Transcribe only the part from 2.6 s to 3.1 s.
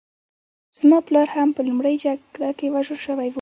وژل